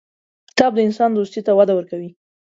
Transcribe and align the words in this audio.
کتاب 0.49 0.71
د 0.75 0.79
انسان 0.87 1.09
دوستي 1.13 1.41
ته 1.45 1.51
وده 1.57 1.73
ورکوي. 1.75 2.09